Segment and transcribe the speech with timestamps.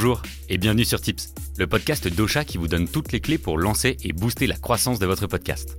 [0.00, 3.58] Bonjour et bienvenue sur Tips, le podcast d'Ocha qui vous donne toutes les clés pour
[3.58, 5.76] lancer et booster la croissance de votre podcast.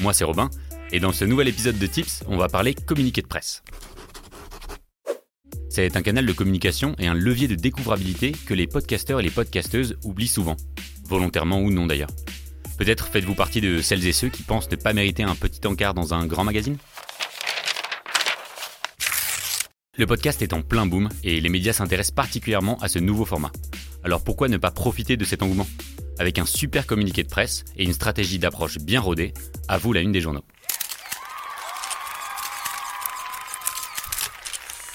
[0.00, 0.50] Moi c'est Robin
[0.90, 3.62] et dans ce nouvel épisode de Tips, on va parler communiqué de presse.
[5.68, 9.30] C'est un canal de communication et un levier de découvrabilité que les podcasteurs et les
[9.30, 10.56] podcasteuses oublient souvent,
[11.04, 12.10] volontairement ou non d'ailleurs.
[12.76, 15.94] Peut-être faites-vous partie de celles et ceux qui pensent ne pas mériter un petit encart
[15.94, 16.76] dans un grand magazine?
[19.98, 23.50] Le podcast est en plein boom et les médias s'intéressent particulièrement à ce nouveau format.
[24.04, 25.66] Alors pourquoi ne pas profiter de cet engouement?
[26.20, 29.34] Avec un super communiqué de presse et une stratégie d'approche bien rodée,
[29.66, 30.44] à vous la une des journaux.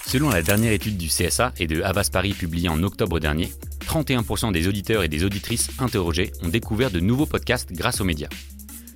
[0.06, 3.52] Selon la dernière étude du CSA et de Havas Paris publiée en octobre dernier,
[3.86, 8.30] 31% des auditeurs et des auditrices interrogés ont découvert de nouveaux podcasts grâce aux médias.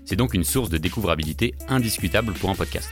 [0.06, 2.90] C'est donc une source de découvrabilité indiscutable pour un podcast.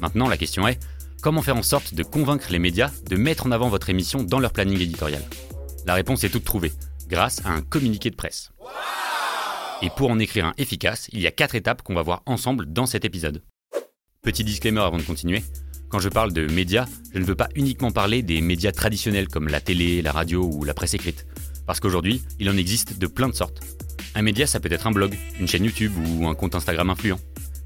[0.00, 0.80] Maintenant, la question est,
[1.22, 4.38] Comment faire en sorte de convaincre les médias de mettre en avant votre émission dans
[4.38, 5.22] leur planning éditorial?
[5.84, 6.72] La réponse est toute trouvée,
[7.08, 8.52] grâce à un communiqué de presse.
[9.82, 12.72] Et pour en écrire un efficace, il y a quatre étapes qu'on va voir ensemble
[12.72, 13.42] dans cet épisode.
[14.22, 15.42] Petit disclaimer avant de continuer,
[15.90, 19.48] quand je parle de médias, je ne veux pas uniquement parler des médias traditionnels comme
[19.48, 21.26] la télé, la radio ou la presse écrite.
[21.66, 23.60] Parce qu'aujourd'hui, il en existe de plein de sortes.
[24.14, 27.18] Un média, ça peut être un blog, une chaîne YouTube ou un compte Instagram influent.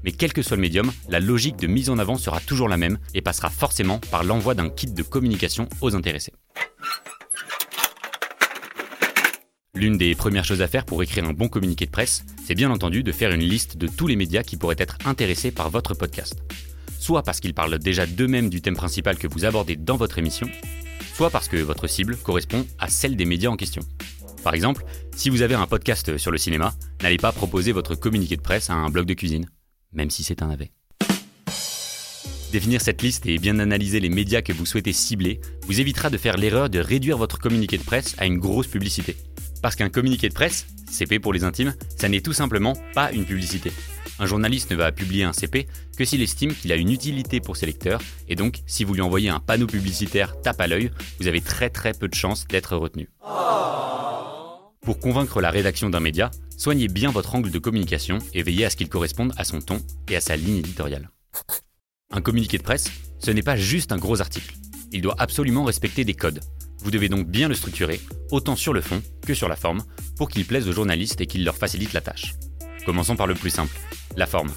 [0.05, 2.77] Mais quel que soit le médium, la logique de mise en avant sera toujours la
[2.77, 6.31] même et passera forcément par l'envoi d'un kit de communication aux intéressés.
[9.73, 12.69] L'une des premières choses à faire pour écrire un bon communiqué de presse, c'est bien
[12.69, 15.95] entendu de faire une liste de tous les médias qui pourraient être intéressés par votre
[15.95, 16.35] podcast.
[16.99, 20.47] Soit parce qu'ils parlent déjà d'eux-mêmes du thème principal que vous abordez dans votre émission,
[21.15, 23.81] soit parce que votre cible correspond à celle des médias en question.
[24.43, 28.37] Par exemple, si vous avez un podcast sur le cinéma, n'allez pas proposer votre communiqué
[28.37, 29.47] de presse à un blog de cuisine
[29.95, 30.71] même si c'est un navet.
[32.51, 36.17] Définir cette liste et bien analyser les médias que vous souhaitez cibler vous évitera de
[36.17, 39.17] faire l'erreur de réduire votre communiqué de presse à une grosse publicité.
[39.61, 43.25] Parce qu'un communiqué de presse, CP pour les intimes, ça n'est tout simplement pas une
[43.25, 43.71] publicité.
[44.19, 45.67] Un journaliste ne va publier un CP
[45.97, 49.01] que s'il estime qu'il a une utilité pour ses lecteurs, et donc si vous lui
[49.01, 52.77] envoyez un panneau publicitaire tape à l'œil, vous avez très très peu de chances d'être
[52.77, 53.09] retenu.
[54.81, 58.69] Pour convaincre la rédaction d'un média, soignez bien votre angle de communication et veillez à
[58.69, 61.09] ce qu'il corresponde à son ton et à sa ligne éditoriale.
[62.11, 64.55] Un communiqué de presse, ce n'est pas juste un gros article.
[64.91, 66.41] Il doit absolument respecter des codes.
[66.79, 67.99] Vous devez donc bien le structurer,
[68.31, 69.83] autant sur le fond que sur la forme,
[70.17, 72.35] pour qu'il plaise aux journalistes et qu'il leur facilite la tâche.
[72.85, 73.75] Commençons par le plus simple,
[74.15, 74.51] la forme.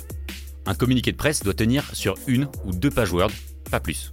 [0.67, 3.33] Un communiqué de presse doit tenir sur une ou deux pages Word,
[3.71, 4.13] pas plus.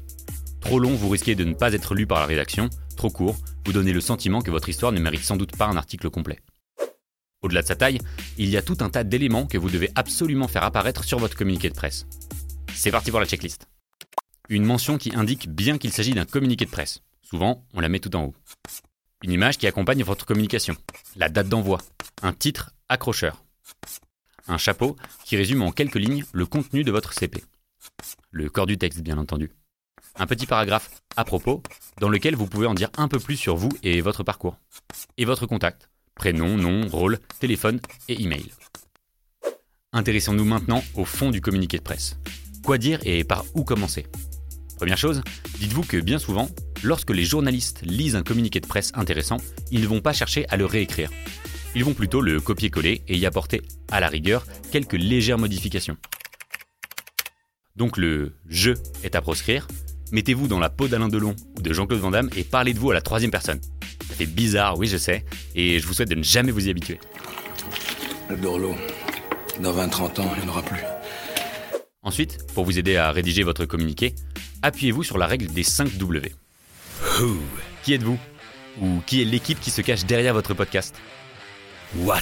[0.62, 3.74] Trop long, vous risquez de ne pas être lu par la rédaction, trop court, vous
[3.74, 6.40] donnez le sentiment que votre histoire ne mérite sans doute pas un article complet.
[7.46, 8.00] Au-delà de sa taille,
[8.40, 11.38] il y a tout un tas d'éléments que vous devez absolument faire apparaître sur votre
[11.38, 12.08] communiqué de presse.
[12.74, 13.68] C'est parti pour la checklist.
[14.50, 17.04] Une mention qui indique bien qu'il s'agit d'un communiqué de presse.
[17.22, 18.36] Souvent, on la met tout en haut.
[19.24, 20.76] Une image qui accompagne votre communication.
[21.18, 21.78] La date d'envoi.
[22.24, 23.44] Un titre accrocheur.
[24.48, 27.44] Un chapeau qui résume en quelques lignes le contenu de votre CP.
[28.32, 29.52] Le corps du texte, bien entendu
[30.18, 31.62] un petit paragraphe à propos
[32.00, 34.58] dans lequel vous pouvez en dire un peu plus sur vous et votre parcours.
[35.18, 35.90] Et votre contact.
[36.16, 38.46] Prénom, nom, rôle, téléphone et email.
[39.94, 42.18] Intéressons-nous maintenant au fond du communiqué de presse.
[42.64, 44.08] Quoi dire et par où commencer?
[44.78, 45.22] Première chose,
[45.60, 46.50] dites-vous que bien souvent,
[46.84, 49.38] lorsque les journalistes lisent un communiqué de presse intéressant,
[49.72, 51.12] ils ne vont pas chercher à le réécrire.
[51.76, 53.62] Ils vont plutôt le copier-coller et y apporter,
[53.92, 55.98] à la rigueur, quelques légères modifications.
[57.76, 58.72] Donc le je
[59.04, 59.68] est à proscrire,
[60.12, 62.92] Mettez-vous dans la peau d'Alain Delon ou de Jean-Claude Van Damme et parlez de vous
[62.92, 63.60] à la troisième personne.
[64.16, 66.70] Ça fait bizarre, oui je sais, et je vous souhaite de ne jamais vous y
[66.70, 67.02] habituer.
[68.30, 68.74] Le Dorlo,
[69.60, 70.80] dans 20-30 ans, il n'y en aura plus.
[72.02, 74.16] Ensuite, pour vous aider à rédiger votre communiqué,
[74.62, 76.32] appuyez-vous sur la règle des 5 W.
[77.20, 77.36] Who?
[77.84, 78.18] Qui êtes-vous?
[78.82, 80.96] Ou qui est l'équipe qui se cache derrière votre podcast?
[81.98, 82.22] What?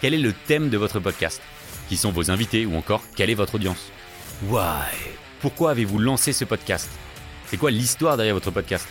[0.00, 1.42] Quel est le thème de votre podcast?
[1.88, 3.90] Qui sont vos invités ou encore quelle est votre audience?
[4.44, 4.62] Why?
[5.40, 6.88] Pourquoi avez-vous lancé ce podcast?
[7.46, 8.86] C'est quoi l'histoire derrière votre podcast?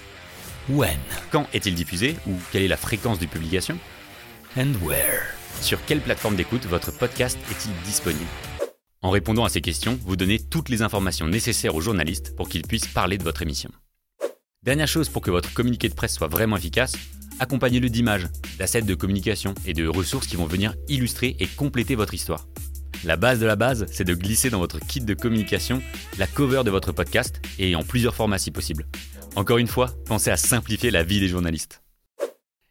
[0.68, 0.98] When?
[1.32, 3.78] Quand est-il diffusé ou quelle est la fréquence de publication?
[4.58, 5.22] And where?
[5.62, 8.26] Sur quelle plateforme d'écoute votre podcast est-il disponible?
[9.04, 12.64] En répondant à ces questions, vous donnez toutes les informations nécessaires aux journalistes pour qu'ils
[12.64, 13.70] puissent parler de votre émission.
[14.64, 16.94] Dernière chose pour que votre communiqué de presse soit vraiment efficace,
[17.40, 18.28] accompagnez-le d'images,
[18.58, 22.48] d'assets de communication et de ressources qui vont venir illustrer et compléter votre histoire.
[23.04, 25.84] La base de la base, c'est de glisser dans votre kit de communication
[26.18, 28.88] la cover de votre podcast et en plusieurs formats si possible.
[29.36, 31.84] Encore une fois, pensez à simplifier la vie des journalistes.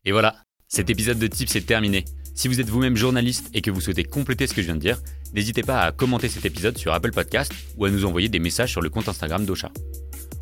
[0.07, 0.35] Et voilà,
[0.67, 2.07] cet épisode de Tips est terminé.
[2.35, 4.81] Si vous êtes vous-même journaliste et que vous souhaitez compléter ce que je viens de
[4.81, 4.99] dire,
[5.35, 8.71] n'hésitez pas à commenter cet épisode sur Apple Podcast ou à nous envoyer des messages
[8.71, 9.71] sur le compte Instagram d'Ocha.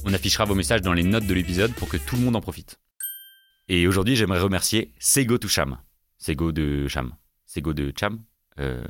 [0.04, 2.40] On affichera vos messages dans les notes de l'épisode pour que tout le monde en
[2.40, 2.78] profite.
[3.68, 5.78] Et aujourd'hui, j'aimerais remercier Sego to Cham.
[6.18, 7.14] Sego de Cham.
[7.46, 8.22] Sego de Cham
[8.60, 8.84] euh...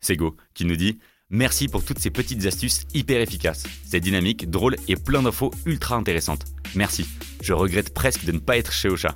[0.00, 0.98] Sego, qui nous dit
[1.30, 3.64] Merci pour toutes ces petites astuces hyper efficaces.
[3.84, 6.46] C'est dynamique, drôle et plein d'infos ultra intéressantes.
[6.74, 7.06] Merci.
[7.42, 9.14] Je regrette presque de ne pas être chez Ocha.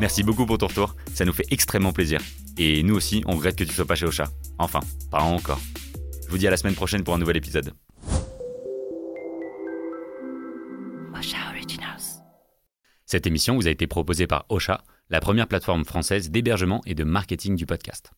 [0.00, 2.20] Merci beaucoup pour ton retour, ça nous fait extrêmement plaisir.
[2.56, 4.30] Et nous aussi, on regrette que tu sois pas chez Ocha.
[4.58, 4.80] Enfin,
[5.10, 5.60] pas encore.
[6.24, 7.72] Je vous dis à la semaine prochaine pour un nouvel épisode.
[13.04, 17.04] Cette émission vous a été proposée par Ocha, la première plateforme française d'hébergement et de
[17.04, 18.10] marketing du podcast.